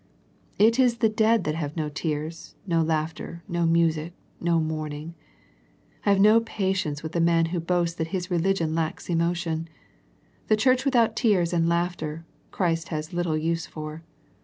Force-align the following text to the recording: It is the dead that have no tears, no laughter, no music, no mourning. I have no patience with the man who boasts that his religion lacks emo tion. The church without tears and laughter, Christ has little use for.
It 0.57 0.79
is 0.79 0.97
the 0.97 1.09
dead 1.09 1.43
that 1.43 1.53
have 1.53 1.77
no 1.77 1.87
tears, 1.87 2.55
no 2.65 2.81
laughter, 2.81 3.43
no 3.47 3.67
music, 3.67 4.13
no 4.39 4.59
mourning. 4.59 5.13
I 6.07 6.09
have 6.09 6.19
no 6.19 6.39
patience 6.39 7.03
with 7.03 7.11
the 7.11 7.19
man 7.21 7.45
who 7.53 7.59
boasts 7.59 7.97
that 7.97 8.07
his 8.07 8.31
religion 8.31 8.73
lacks 8.73 9.11
emo 9.11 9.33
tion. 9.35 9.69
The 10.47 10.57
church 10.57 10.85
without 10.85 11.15
tears 11.15 11.53
and 11.53 11.69
laughter, 11.69 12.25
Christ 12.49 12.87
has 12.87 13.13
little 13.13 13.37
use 13.37 13.67
for. 13.67 14.01